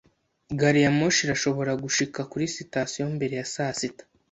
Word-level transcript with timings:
Gariyamoshi 0.59 1.19
irashobora 1.25 1.71
gushika 1.83 2.19
kuri 2.31 2.45
sitasiyo 2.55 3.05
mbere 3.15 3.33
ya 3.39 3.47
saa 3.53 3.73
sita 3.79 4.03